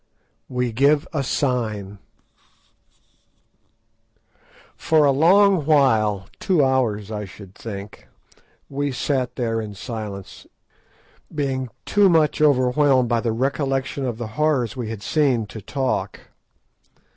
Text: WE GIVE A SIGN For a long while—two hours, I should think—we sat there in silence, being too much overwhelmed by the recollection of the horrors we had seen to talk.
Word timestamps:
WE 0.49 0.71
GIVE 0.71 1.07
A 1.13 1.21
SIGN 1.21 1.99
For 4.75 5.05
a 5.05 5.11
long 5.11 5.63
while—two 5.67 6.65
hours, 6.65 7.11
I 7.11 7.25
should 7.25 7.53
think—we 7.53 8.93
sat 8.93 9.35
there 9.35 9.61
in 9.61 9.75
silence, 9.75 10.47
being 11.35 11.69
too 11.85 12.09
much 12.09 12.41
overwhelmed 12.41 13.09
by 13.09 13.19
the 13.21 13.31
recollection 13.31 14.03
of 14.03 14.17
the 14.17 14.29
horrors 14.41 14.75
we 14.75 14.89
had 14.89 15.03
seen 15.03 15.45
to 15.45 15.61
talk. 15.61 16.19